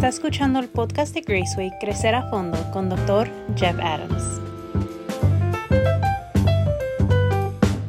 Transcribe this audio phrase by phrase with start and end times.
[0.00, 3.28] Está escuchando el podcast de Graceway Crecer a Fondo con Dr.
[3.54, 4.40] Jeff Adams.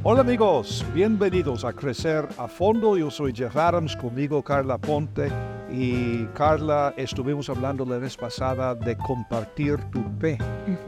[0.03, 2.97] Hola amigos, bienvenidos a Crecer a Fondo.
[2.97, 5.31] Yo soy Jeff Adams, conmigo Carla Ponte.
[5.71, 10.37] Y Carla, estuvimos hablando la vez pasada de compartir tu fe,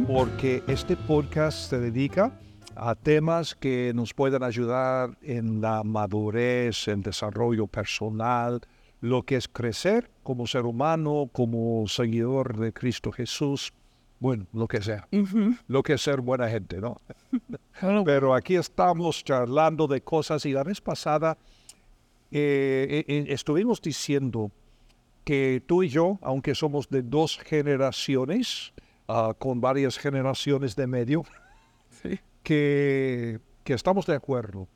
[0.05, 2.37] porque este podcast se dedica
[2.75, 8.59] a temas que nos pueden ayudar en la madurez, en desarrollo personal,
[9.04, 13.73] lo que es crecer como ser humano, como seguidor de Cristo Jesús,
[14.21, 15.09] bueno, lo que sea,
[15.67, 17.02] lo que es ser buena gente, ¿no?
[18.05, 21.38] Pero aquí estamos charlando de cosas y la vez pasada
[22.31, 24.52] eh, eh, eh, estuvimos diciendo
[25.26, 28.71] que tú y yo, aunque somos de dos generaciones,
[29.09, 31.26] ah, con varias generaciones de medio,
[32.43, 34.70] que, que estamos de acuerdo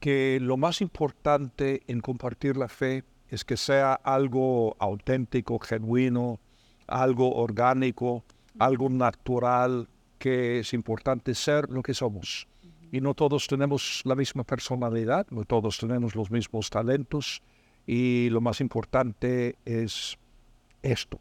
[0.00, 3.04] que lo más importante en compartir la fe
[3.34, 6.40] es que sea algo auténtico, genuino,
[6.86, 8.24] algo orgánico,
[8.58, 12.46] algo natural, que es importante ser lo que somos.
[12.92, 17.42] Y no todos tenemos la misma personalidad, no todos tenemos los mismos talentos,
[17.86, 20.16] y lo más importante es
[20.82, 21.18] esto.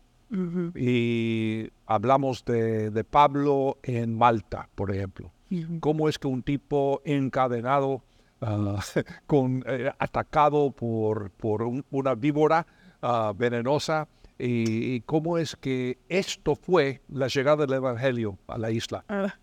[0.75, 5.31] Y hablamos de, Pablo en Malta, por ejemplo.
[5.79, 8.01] ¿Cómo es que un tipo encadenado,
[8.43, 8.79] ah,
[9.27, 12.65] con, eh, atacado por, por una víbora
[13.01, 14.07] ah, venenosa,
[14.45, 19.05] y, cómo es que esto fue la llegada del Evangelio a la isla?
[19.07, 19.33] Ah,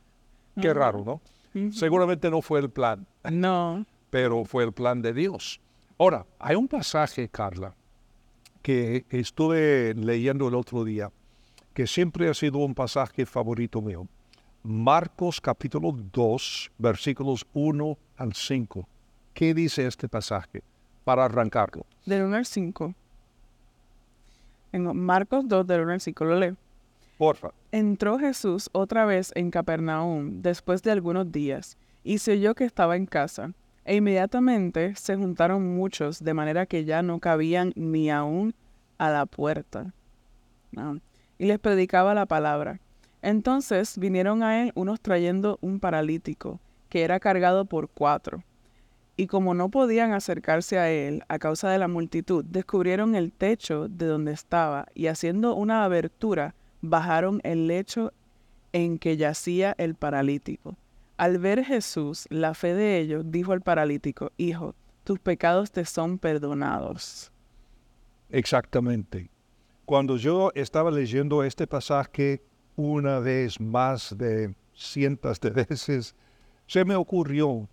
[0.60, 1.70] Qué raro, ¿no?
[1.72, 3.06] Seguramente no fue el plan.
[3.30, 3.86] No.
[4.10, 5.60] Pero fue el plan de Dios.
[5.98, 7.74] Ahora, hay un pasaje, Carla,
[8.62, 11.10] que estuve leyendo el otro día,
[11.72, 14.06] que siempre ha sido un pasaje favorito mío.
[14.62, 18.86] Marcos capítulo 2, versículos 1 al 5.
[19.32, 20.62] ¿Qué dice este pasaje
[21.04, 21.86] para arrancarlo?
[22.04, 22.94] Del 1 al 5.
[24.72, 26.56] En Marcos 2, del 1 al 5, lo leo.
[27.16, 27.50] Porfa.
[27.72, 32.96] Entró Jesús otra vez en Capernaum después de algunos días y se oyó que estaba
[32.96, 33.52] en casa
[33.84, 38.54] e inmediatamente se juntaron muchos, de manera que ya no cabían ni aún
[38.98, 39.94] a la puerta.
[41.38, 42.80] Y les predicaba la palabra.
[43.22, 48.44] Entonces vinieron a él unos trayendo un paralítico, que era cargado por cuatro.
[49.16, 53.88] Y como no podían acercarse a él a causa de la multitud, descubrieron el techo
[53.88, 58.12] de donde estaba y haciendo una abertura, bajaron el lecho
[58.72, 60.76] en que yacía el paralítico.
[61.16, 64.74] Al ver Jesús la fe de ellos, dijo al paralítico, Hijo,
[65.04, 67.30] tus pecados te son perdonados.
[68.30, 69.30] Exactamente.
[69.84, 72.42] Cuando yo estaba leyendo este pasaje
[72.76, 76.14] una vez más de cientos de veces,
[76.70, 77.68] se me ocurrió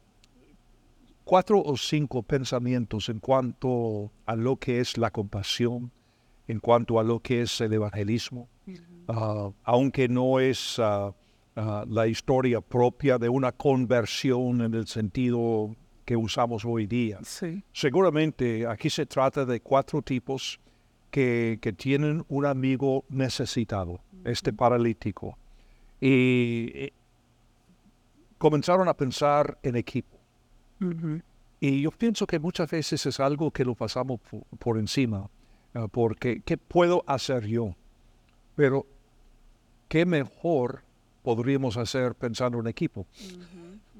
[1.23, 5.91] cuatro o cinco pensamientos en cuanto a lo que es la compasión,
[6.47, 8.47] en cuanto a lo que es el evangelismo,
[9.07, 11.13] ah, aunque no es ah,
[11.59, 15.75] Ah, la historia propia de una conversión en el sentido
[16.05, 17.17] que usamos hoy día.
[17.73, 20.59] Seguramente aquí se trata de cuatro tipos
[21.09, 25.35] que, tienen un amigo necesitado, este paralítico.
[25.99, 26.93] Y eh,
[28.37, 30.17] comenzaron a pensar en equipo.
[31.59, 34.19] Y yo pienso que muchas veces es algo que lo pasamos
[34.59, 35.29] por, encima,
[35.73, 37.75] ah, porque ¿qué puedo hacer yo?
[38.55, 38.85] Pero
[39.87, 40.83] qué mejor
[41.23, 43.07] podríamos hacer pensando en equipo.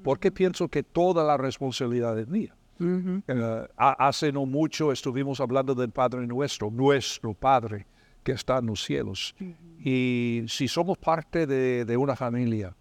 [0.04, 2.54] Porque pienso que toda la responsabilidad es mía.
[2.80, 7.86] Eh, hace no mucho estuvimos hablando del Padre nuestro, nuestro Padre
[8.22, 9.34] que está en los cielos.
[9.82, 12.74] Y si somos parte de, una familia,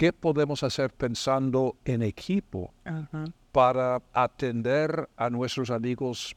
[0.00, 2.72] ¿qué podemos hacer pensando en equipo
[3.52, 6.34] para atender a nuestros amigos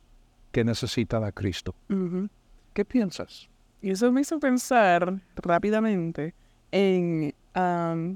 [0.51, 1.73] que necesitan a Cristo?
[2.73, 3.47] ¿Qué piensas?
[3.81, 6.33] Y eso me hizo pensar rápidamente
[6.73, 7.33] en,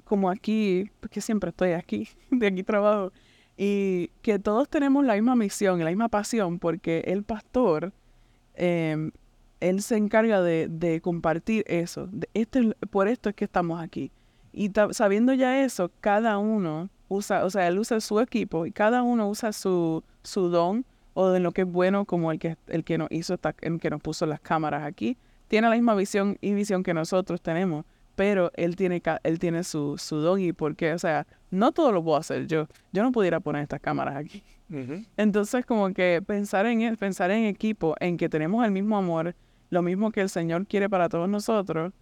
[0.04, 3.14] como aquí, porque siempre estoy aquí, de aquí trabajo,
[3.56, 7.94] y que todos tenemos la misma misión y la misma pasión, porque el pastor,
[8.54, 9.12] em,
[9.62, 12.08] él se encarga de, compartir eso.
[12.12, 14.12] De este, por esto es que estamos aquí.
[14.58, 19.04] Y sabiendo ya eso, cada uno usa, o sea, él usa su equipo y cada
[19.04, 22.84] uno usa su, su don o de lo que es bueno, como el que, el
[22.84, 25.18] que nos hizo, el que nos puso las cámaras aquí.
[25.48, 27.86] Tiene la misma visión y visión que nosotros tenemos
[28.18, 32.04] pero él tiene, él tiene su, su don y porque, o sea, no todo lo
[32.04, 32.68] puedo hacer yo.
[32.92, 34.44] Yo no pudiera poner estas cámaras aquí.
[35.18, 39.36] Entonces, como que pensar en, pensar en equipo, en que tenemos el mismo amor,
[39.70, 41.94] lo mismo que el Señor quiere para todos nosotros,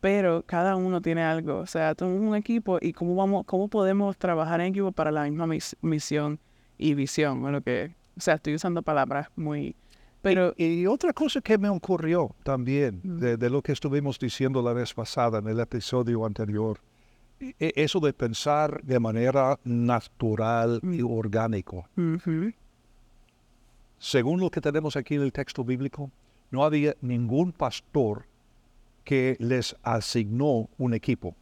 [0.00, 1.58] pero cada uno tiene algo.
[1.58, 5.24] O sea, tenemos un equipo y cómo, vamos, cómo podemos trabajar en equipo para la
[5.24, 5.46] misma
[5.82, 6.38] misión
[6.78, 7.40] y visión.
[7.42, 9.74] Bueno, que, o sea, estoy usando palabras muy
[10.22, 14.72] Pero, Y otra cosa que me ocurrió también de, de lo que estuvimos diciendo la
[14.72, 16.78] vez pasada en el episodio anterior,
[17.40, 21.86] e- e- eso de pensar de manera natural y orgánico.
[21.96, 22.52] ujú,
[23.98, 26.10] Según lo que tenemos aquí en el texto bíblico,
[26.50, 28.24] no había ningún pastor
[29.04, 31.34] que les asignó un equipo.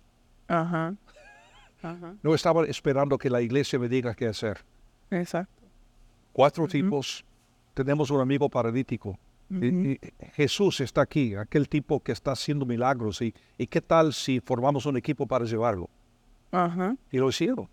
[0.48, 0.94] ajá,
[1.82, 4.64] ajá, No estaban esperando que la iglesia me diga qué hacer.
[5.10, 5.52] exacto.
[6.32, 7.24] Cuatro tipos,
[7.74, 9.18] tenemos un amigo paralítico.
[9.50, 9.98] Y
[10.34, 13.20] Jesús está aquí, aquel tipo que está haciendo milagros.
[13.22, 15.88] Y, ¿Y qué tal si formamos un equipo para llevarlo?
[16.52, 17.66] Ajá, Y lo hicieron,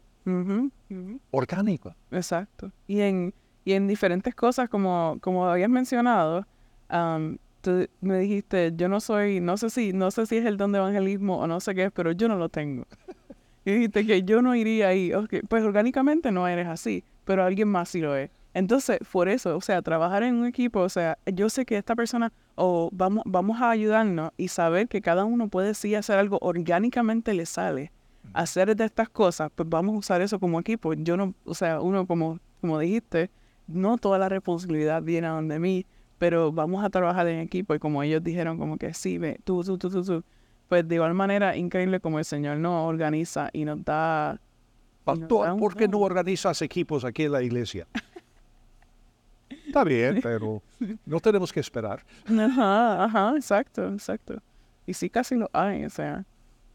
[1.31, 1.93] orgánico.
[2.11, 2.71] Exacto.
[2.87, 3.33] Y en,
[3.65, 6.47] y en diferentes cosas, como, como habías mencionado,
[6.89, 10.55] am, tú me dijiste, yo no soy, no sé si, no sé si es el
[10.55, 12.85] don de evangelismo o no sé qué es, pero yo no lo tengo.
[13.65, 15.11] Y dijiste que yo no iría ahí.
[15.11, 18.29] Ok, pues orgánicamente no eres así, pero alguien más sí lo es.
[18.53, 21.95] Entonces, por eso, o sea, trabajar en un equipo, o sea, yo sé que esta
[21.95, 26.37] persona, o vamos, vamos a ayudarnos y saber que cada uno puede sí hacer algo
[26.41, 27.91] orgánicamente le sale.
[28.33, 30.93] Hacer de estas cosas, pues vamos a usar eso como equipo.
[30.93, 33.31] Yo no, o sea, uno como, como dijiste,
[33.67, 35.85] no toda la responsabilidad viene a donde mí,
[36.17, 39.63] pero vamos a trabajar en equipo y como ellos dijeron, como que sí, ve, tú,
[39.63, 40.23] tú, tú, tú, tú.
[40.69, 44.39] Pues de igual manera, increíble como el Señor nos organiza y nos da...
[45.05, 47.87] y nos da Pastor, ¿por qué no organizas equipos aquí en la iglesia?
[49.67, 50.61] Está bien, pero
[51.05, 52.03] no tenemos que esperar.
[52.27, 54.41] Ajá, ajá, exacto, exacto.
[54.87, 56.25] Y sí casi lo hay, o sea.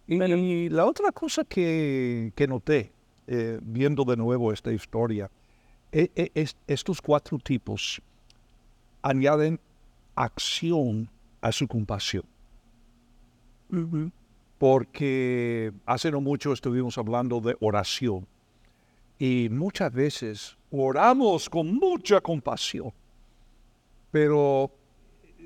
[0.06, 2.92] Y, y la otra cosa que, que noté,
[3.26, 5.30] eh, viendo de nuevo esta historia,
[5.92, 8.02] e- e- es, estos cuatro tipos
[9.02, 9.60] añaden
[10.14, 11.08] acción
[11.40, 12.24] a su compasión.
[14.58, 18.26] Porque hace no mucho estuvimos hablando de oración.
[19.18, 22.92] Y muchas veces oramos con mucha compasión.
[24.10, 24.70] Pero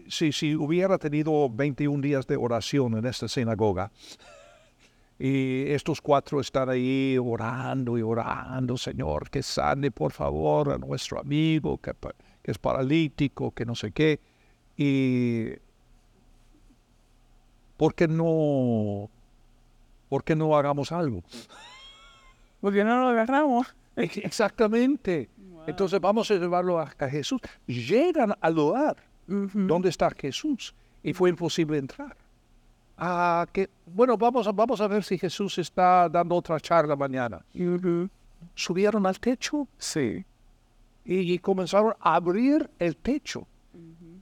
[0.08, 3.90] si, si hubiera tenido 21 días de oración en esta sinagoga,
[5.18, 11.20] y estos cuatro están ahí orando y orando, Señor, que sane por favor a nuestro
[11.20, 11.92] amigo que,
[12.44, 14.20] que es paralítico, que no sé qué.
[14.76, 15.48] Y
[17.76, 19.10] ¿por qué no,
[20.08, 21.22] por qué no hagamos algo?
[22.60, 23.74] ¿Por qué no lo agarramos?
[23.96, 25.28] Ex- Exactamente.
[25.66, 27.40] Entonces vamos a llevarlo a, a Jesús.
[27.66, 28.96] Llegan al lugar
[29.28, 32.16] Ujú, donde está Jesús y fue imposible entrar.
[32.98, 37.42] Ah, que, bueno, vamos a, vamos a ver si Jesús está dando otra charla mañana.
[38.54, 40.24] Subieron al techo Sí.
[41.04, 43.46] Y, comenzaron a abrir el techo.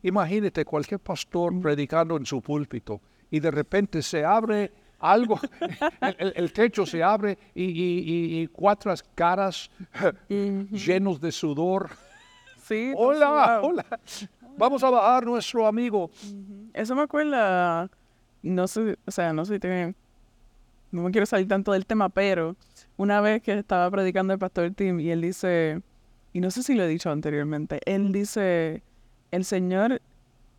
[0.03, 3.01] Imagínate cualquier pastor predicando en su púlpito
[3.31, 5.39] y de repente se abre algo,
[6.19, 9.71] el, techo se abre y, y- y- cuatro caras
[10.71, 11.91] llenos de sudor.
[12.63, 12.93] Sí.
[12.97, 13.71] Hola, wow.
[13.71, 13.87] hola.
[14.57, 16.11] Vamos a bajar nuestro amigo.
[16.75, 17.91] Eso me acuerda,
[18.43, 19.95] no sé, o sea, no sé si te-
[20.91, 22.55] no me quiero salir tanto del tema, pero
[22.97, 25.81] una vez que estaba predicando el pastor Tim y él dice,
[26.33, 28.83] y no sé si lo he dicho anteriormente, él dice,
[29.31, 30.01] el Señor,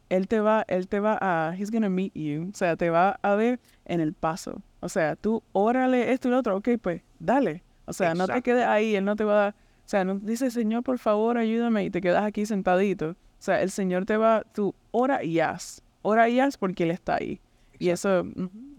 [0.09, 3.19] él te va, él te va a, he's gonna meet you, o sea, te va
[3.21, 4.61] a ver en el paso.
[4.79, 7.63] O sea, tú órale esto y lo otro, ok, pues dale.
[7.85, 9.55] O sea, no te quedes ahí, él no te va a dar,
[9.85, 13.11] o sea, no dice, Señor, por favor, ayúdame y te quedas aquí sentadito.
[13.11, 16.92] O sea, el Señor te va, tú ora y haz, ora y haz porque Él
[16.92, 17.42] está ahí.
[17.80, 18.25] Y eso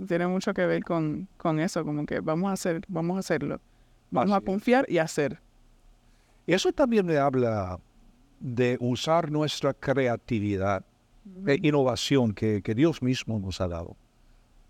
[0.07, 3.61] tiene mucho que ver con, con eso, como que vamos a hacer, vamos a hacerlo.
[4.11, 4.45] Vamos a es.
[4.45, 5.41] confiar y hacer.
[6.47, 7.79] Eso también me habla
[8.41, 10.85] de usar nuestra creatividad
[11.47, 13.97] e innovación que, que Dios mismo nos ha dado.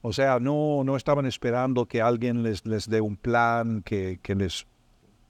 [0.02, 4.34] O sea, no, no estaban esperando que alguien les, les dé un plan, que, que
[4.34, 4.66] les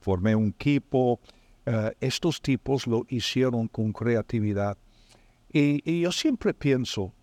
[0.01, 1.19] forme un equipo.
[1.65, 4.77] Eh, estos tipos lo hicieron con creatividad.
[5.51, 7.13] Y, y yo siempre pienso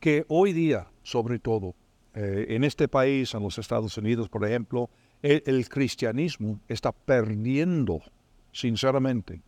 [0.00, 1.74] que hoy día, sobre todo,
[2.14, 4.90] eh, en este país, en los Estados Unidos, por ejemplo,
[5.22, 8.00] el, el cristianismo está perdiendo,
[8.52, 9.40] sinceramente.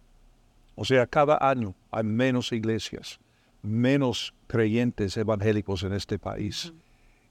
[0.76, 3.20] O sea, cada año hay menos iglesias,
[3.62, 6.72] menos creyentes evangélicos en este país.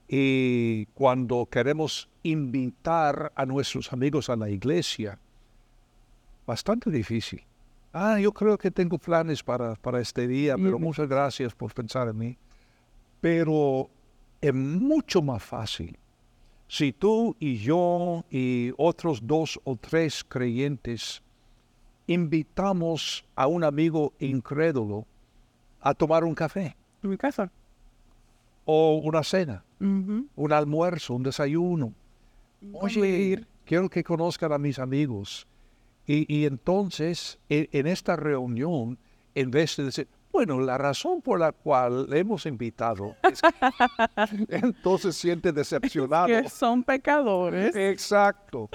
[0.08, 5.18] Y cuando queremos invitar a nuestros amigos a la iglesia,
[6.46, 7.42] bastante difícil.
[7.92, 12.08] Ah, yo creo que tengo planes para, para este día, pero muchas gracias por pensar
[12.08, 12.38] en mí.
[13.20, 13.88] Pero
[14.40, 15.96] es mucho más fácil
[16.68, 21.22] si tú y yo y otros dos o tres creyentes
[22.06, 25.06] invitamos a un amigo incrédulo
[25.80, 27.50] a tomar un café En mi casa.
[28.64, 31.92] o una cena, un almuerzo, un desayuno.
[32.72, 35.46] Oye, quiero que conozcan a mis amigos.
[36.06, 38.98] Y, y entonces, e- en, esta reunión,
[39.34, 44.56] en vez de decir, bueno, la razón por la cual le hemos invitado es que
[44.56, 46.26] entonces siente decepcionado.
[46.26, 47.76] Que son pecadores.
[47.76, 48.68] Exacto.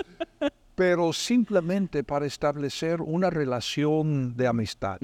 [0.74, 5.00] Pero simplemente para establecer una relación de amistad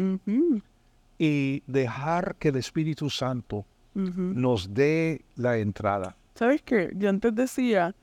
[1.19, 6.15] y dejar que el Espíritu Santo nos dé la entrada.
[6.35, 6.93] ¿Sabes qué?
[6.95, 7.93] Yo antes decía,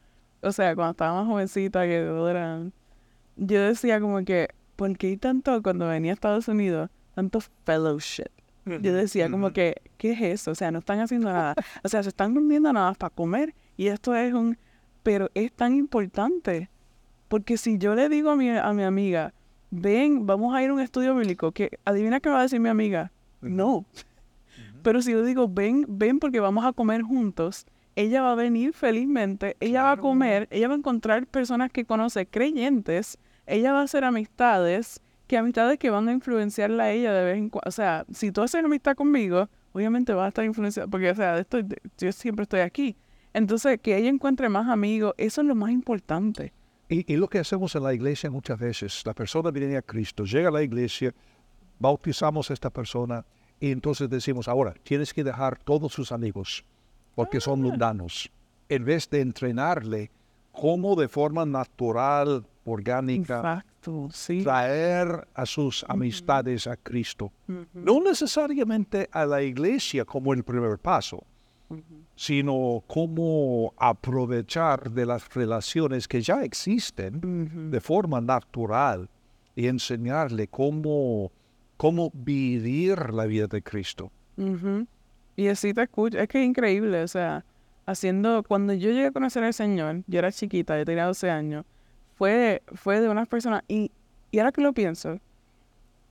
[0.42, 2.70] o sea, cuando estaba más jovencita, que
[3.36, 8.41] yo decía como que, ¿por qué hay tanto, cuando venía a Estados Unidos, tanto fellowship?
[8.64, 10.52] Yo decía como que, ¿qué es eso?
[10.52, 11.54] O sea, no están haciendo nada.
[11.82, 14.56] O sea, se están reuniendo nada para comer y esto es un...
[15.02, 16.70] Pero es tan importante.
[17.28, 19.34] Porque si yo le digo a mi, a mi amiga,
[19.70, 22.68] ven, vamos a ir a un estudio bíblico, que adivina qué va a decir mi
[22.68, 23.10] amiga.
[23.40, 23.84] No.
[24.82, 27.66] Pero si yo digo, ven, ven porque vamos a comer juntos,
[27.96, 31.84] ella va a venir felizmente, ella va a comer, ella va a encontrar personas que
[31.84, 35.00] conoce creyentes, ella va a hacer amistades,
[35.32, 37.66] que amistades que van a influenciarla a ella de vez en cuando.
[37.66, 41.38] O sea, si tú haces amistad conmigo, obviamente vas a estar influenciada, porque, o sea,
[41.38, 41.58] esto,
[41.96, 42.96] yo siempre estoy aquí.
[43.32, 46.52] Entonces, que ella encuentre más amigos, eso es lo más importante.
[46.90, 50.24] Y, y lo que hacemos en la iglesia muchas veces, la persona viene a Cristo,
[50.26, 51.14] llega a la iglesia,
[51.78, 53.24] bautizamos a esta persona
[53.58, 56.62] y entonces decimos, ahora tienes que dejar todos sus amigos
[57.14, 58.30] porque son mundanos,
[58.68, 60.10] en vez de entrenarle
[60.52, 64.42] cómo de forma natural, orgánica, Exacto, sí.
[64.42, 67.32] traer a sus amistades a Cristo.
[67.74, 71.24] No necesariamente a la iglesia como el primer paso,
[72.14, 79.08] sino cómo aprovechar de las relaciones que ya existen de forma natural
[79.56, 81.30] y enseñarle cómo,
[81.76, 84.10] cómo vivir la vida de Cristo.
[85.36, 86.18] Y así te escucho.
[86.18, 87.44] Es que es increíble, o sea,
[87.86, 91.64] haciendo, cuando yo llegué a conocer al Señor, yo era chiquita, yo tenía 12 años,
[92.16, 93.90] fue, fue de unas personas, y,
[94.30, 95.18] y ahora que lo pienso,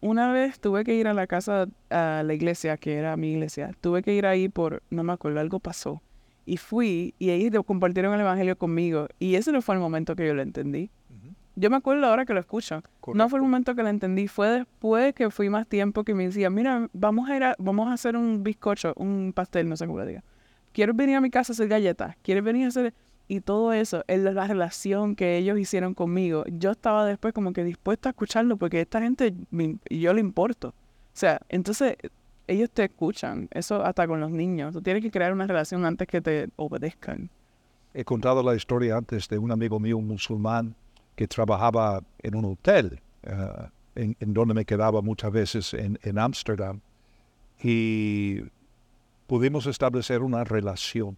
[0.01, 3.72] una vez tuve que ir a la casa, a la iglesia, que era mi iglesia,
[3.81, 6.01] tuve que ir ahí por, no me acuerdo, algo pasó.
[6.46, 10.15] Y fui, y ahí de- compartieron el Evangelio conmigo, y ese no fue el momento
[10.15, 10.89] que yo lo entendí.
[11.55, 12.81] Yo me acuerdo ahora que lo escucho.
[13.17, 16.25] No fue el momento que lo entendí, fue después que fui más tiempo que me
[16.25, 19.86] decía, mira, vamos a ir a, vamos a hacer un bizcocho, un pastel, no sé
[19.86, 20.24] cómo lo diga.
[20.72, 22.15] ¿Quieres venir a mi casa a hacer galletas?
[22.24, 22.93] ¿Quieres venir a hacer...?
[23.28, 27.63] Y todo eso, el- la relación que ellos hicieron conmigo, yo estaba después como que
[27.63, 29.34] dispuesta a escucharlo porque esta gente,
[29.90, 30.70] yo le importo.
[30.70, 30.74] O
[31.13, 31.96] sea, entonces
[32.48, 34.74] ellos te escuchan, eso hasta con los niños.
[34.74, 37.30] Tú tienes que crear una relación antes que te obedezcan.
[37.94, 40.75] He contado la historia antes de un amigo mío musulmán
[41.16, 43.36] que trabajaba en un hotel, eh,
[43.96, 46.80] en, donde me quedaba muchas veces en en Ámsterdam,
[47.62, 48.42] y
[49.28, 51.16] pudimos establecer una relación.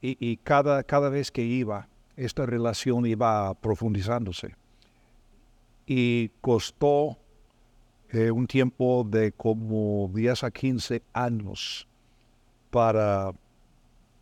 [0.00, 4.54] Y, y cada, cada vez que iba, esta relación iba profundizándose.
[5.86, 7.16] Y costó
[8.10, 11.86] eh, un tiempo de como 10 a 15 años
[12.70, 13.32] para,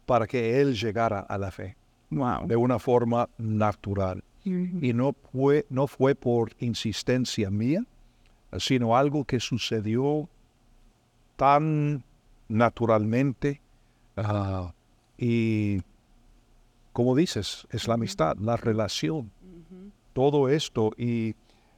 [0.06, 1.76] para que él llegara a la fe
[2.10, 2.46] Wow.
[2.46, 4.22] de una forma natural.
[4.44, 7.84] Y no fue, no fue por insistencia mía,
[8.58, 10.28] sino algo que sucedió
[11.36, 12.02] tan
[12.48, 13.60] naturalmente.
[14.16, 14.72] ah,
[15.24, 15.80] y,
[16.92, 19.30] como dices, es la amistad, la relación,
[20.12, 20.90] todo esto.
[20.98, 21.34] Y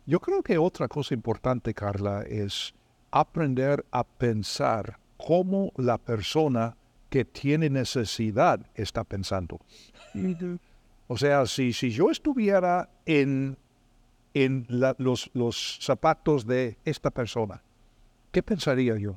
[0.07, 2.75] yo creo que otra cosa importante, Carla, es
[3.11, 6.75] aprender a pensar cómo la persona
[7.11, 9.61] que tiene necesidad está pensando.
[11.07, 13.59] O sea, si, si yo estuviera en,
[14.33, 17.63] en la- los, los zapatos de esta persona,
[18.33, 19.17] ¿qué pensaría yo?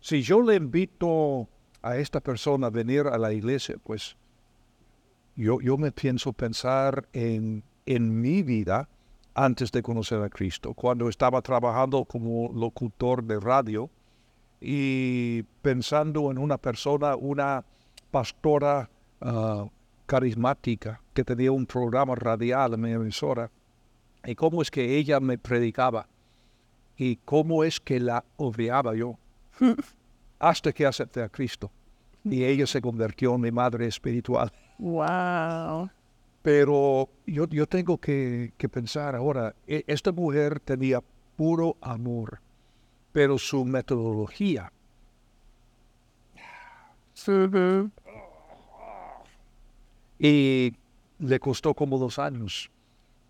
[0.00, 1.48] Si yo le invito
[1.86, 4.16] a esta persona venir a la iglesia, pues
[5.36, 8.88] yo, yo me pienso pensar en, en mi vida
[9.34, 10.74] antes de conocer a Cristo.
[10.74, 13.88] Cuando estaba trabajando como locutor de radio
[14.60, 17.64] y pensando en una persona, una
[18.10, 18.90] pastora
[19.20, 19.66] ah,
[20.06, 23.50] carismática que tenía un programa radial en mi emisora,
[24.24, 26.08] y cómo es que ella me predicaba
[26.96, 29.18] y cómo es que la odiaba yo
[30.38, 31.70] hasta que acepté a Cristo.
[32.28, 34.52] Y ella se convirtió en mi madre espiritual.
[34.78, 35.90] Wow.
[36.42, 41.00] Pero yo, yo tengo que, que pensar ahora, e- esta mujer tenía
[41.36, 42.40] puro amor,
[43.12, 44.72] pero su metodología,
[50.18, 50.72] y
[51.18, 52.70] le costó como dos años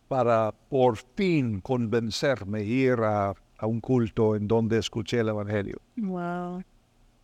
[0.09, 5.81] para por fin convencerme a ir a, a un culto en donde escuché el Evangelio.
[5.97, 6.62] Wow.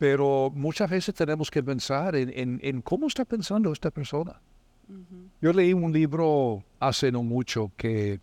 [0.03, 4.35] Pero muchas veces tenemos que pensar en, en- en cómo está pensando esta persona.
[5.41, 8.19] Yo leí un libro hace no mucho que,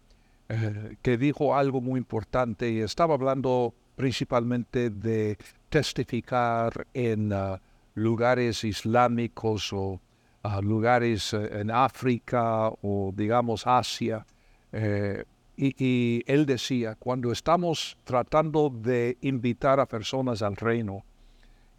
[0.49, 5.37] eh, que dijo algo muy importante y estaba hablando principalmente de
[5.69, 7.61] testificar en ah,
[7.95, 10.01] lugares islámicos o
[10.43, 14.25] ah, lugares eh, en África o digamos Asia.
[14.73, 15.23] Eh,
[15.55, 21.05] y, y él decía, cuando estamos tratando de invitar a personas al reino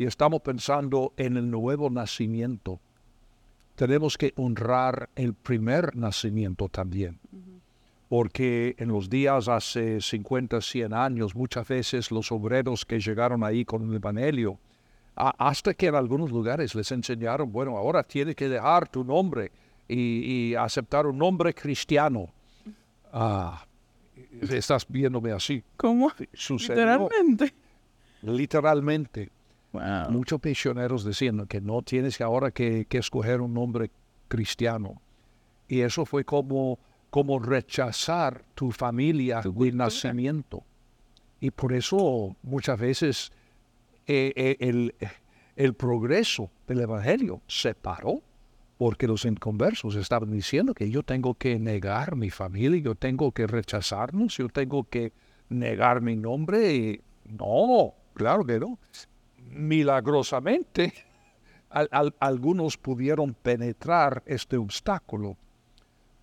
[0.01, 2.81] y estamos pensando en el nuevo nacimiento,
[3.75, 7.19] tenemos que honrar el primer nacimiento también.
[8.09, 13.67] Porque en los días hace 50, 100 años, muchas veces los obreros que llegaron ahí
[13.67, 14.59] con el Evangelio,
[15.15, 19.53] hasta que en algunos lugares les enseñaron, bueno, ahora tienes que dejar tu nombre
[19.87, 22.31] y, y aceptar un nombre cristiano.
[23.13, 23.67] Ah,
[24.49, 25.63] estás viéndome así.
[25.77, 26.11] ¿Cómo?
[26.33, 27.55] Sucedió Literalmente.
[28.23, 29.31] literalmente.
[29.73, 30.11] Wow.
[30.11, 33.91] Muchos misioneros decían que no tienes que ahora que, que escoger un nombre
[34.29, 35.01] cristiano.
[35.69, 36.79] Y eso fue como,
[37.11, 40.65] como rechazar tu familia de nacimiento.
[41.41, 43.33] Y por eso muchas veces
[44.07, 44.95] eh, eh, el,
[45.57, 48.23] el progreso del Evangelio se paró
[48.81, 53.47] porque los inconversos estaban diciendo que yo tengo que negar mi familia, yo tengo que
[53.47, 55.13] rechazarnos, yo tengo que
[55.51, 56.75] negar mi nombre.
[56.75, 58.79] Y no, claro que no.
[59.51, 60.93] Milagrosamente,
[61.71, 65.37] al- al- algunos pudieron penetrar este obstáculo,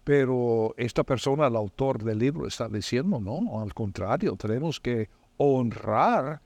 [0.03, 6.39] pero esta persona, el autor del libro, está diciendo, no, al contrario, tenemos que honrar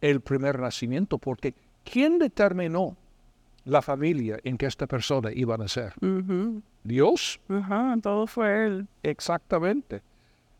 [0.00, 2.96] el primer nacimiento, porque ¿quién determinó
[3.64, 5.94] la familia en que esta persona iba a nacer?
[6.84, 7.40] Dios,
[8.02, 8.86] todo fue él.
[9.02, 10.02] exactamente.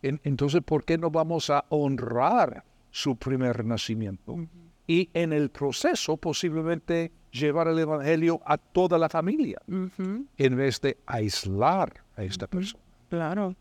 [0.03, 4.37] En- entonces, ¿por qué no vamos a honrar su primer nacimiento?
[4.87, 10.81] Y en el proceso posiblemente llevar el Evangelio a toda la familia, Ujú, en vez
[10.81, 12.83] de aislar a esta persona.
[13.09, 13.55] Claro.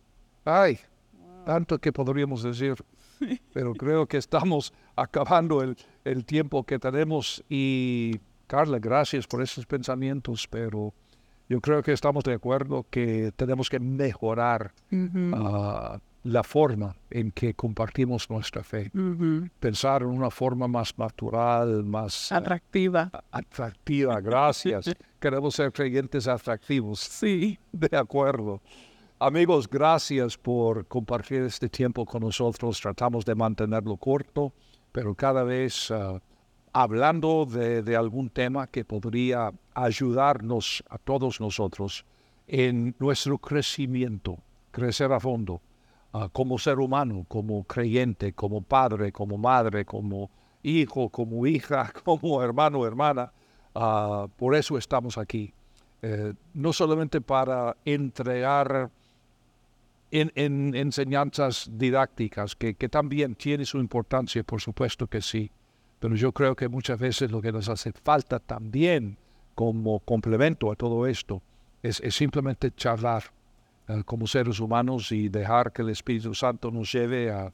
[0.46, 0.80] Ay,
[1.46, 2.76] tanto que podríamos decir,
[3.54, 7.44] pero creo que estamos acabando el, el tiempo que tenemos.
[7.50, 10.94] Y Carla, gracias por esos pensamientos, pero
[11.50, 17.32] yo creo que estamos de acuerdo que tenemos que mejorar Ujú, ah, la forma en
[17.32, 18.92] que compartimos nuestra fe,
[19.60, 23.12] pensar en una forma más natural, más ah, Atractiva.
[23.32, 24.90] atractiva, gracias.
[25.20, 27.00] Queremos ser creyentes atractivos.
[27.00, 27.60] Sí.
[27.72, 28.60] De acuerdo.
[29.20, 32.82] Amigos, gracias por compartir este tiempo con nosotros.
[32.82, 34.52] Tratamos de mantenerlo corto,
[34.92, 36.20] pero cada vez ah,
[36.74, 42.04] hablando de, de algún tema que podría ayudarnos a todos nosotros
[42.48, 44.40] en nuestro crecimiento,
[44.72, 45.62] crecer a fondo,
[46.16, 50.30] ah, como ser humano, como creyente, como padre, como madre, como
[50.64, 53.32] hijo, como hija, como hermano, hermana.
[53.74, 55.54] Ah, por eso estamos aquí.
[56.02, 58.90] Eh, no solamente para entregar
[60.12, 65.52] en, en enseñanzas didácticas, que, que también tiene su importancia, por supuesto que sí,
[66.00, 69.18] pero yo creo que muchas veces lo que nos hace falta también
[69.56, 71.42] como complemento a todo esto
[71.82, 73.24] es, es simplemente charlar
[73.88, 77.52] eh, como seres humanos y dejar que el Espíritu Santo nos lleve a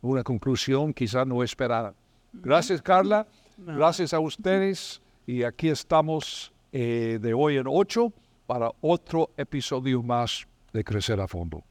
[0.00, 1.94] una conclusión quizá no esperada.
[2.32, 3.26] Gracias, Carla.
[3.56, 3.76] No.
[3.76, 5.00] Gracias a ustedes.
[5.26, 8.12] Y aquí estamos eh, de hoy en ocho
[8.46, 11.62] para otro episodio más de Crecer a Fondo.